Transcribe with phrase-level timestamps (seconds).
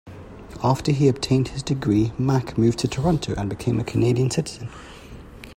[0.63, 4.67] After he obtained his degree, Mak moved to Toronto and became a Canadian citizen.